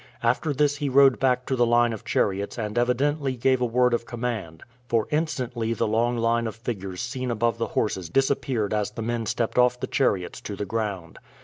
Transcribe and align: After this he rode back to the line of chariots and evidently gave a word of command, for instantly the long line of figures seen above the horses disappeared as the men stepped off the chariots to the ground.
After 0.23 0.51
this 0.51 0.77
he 0.77 0.89
rode 0.89 1.19
back 1.19 1.45
to 1.45 1.55
the 1.55 1.63
line 1.67 1.93
of 1.93 2.03
chariots 2.03 2.57
and 2.57 2.75
evidently 2.75 3.35
gave 3.37 3.61
a 3.61 3.67
word 3.67 3.93
of 3.93 4.07
command, 4.07 4.63
for 4.87 5.07
instantly 5.11 5.73
the 5.75 5.85
long 5.85 6.17
line 6.17 6.47
of 6.47 6.55
figures 6.55 6.99
seen 7.01 7.29
above 7.29 7.59
the 7.59 7.67
horses 7.77 8.09
disappeared 8.09 8.73
as 8.73 8.89
the 8.89 9.03
men 9.03 9.27
stepped 9.27 9.59
off 9.59 9.79
the 9.79 9.85
chariots 9.85 10.41
to 10.41 10.55
the 10.55 10.65
ground. 10.65 11.19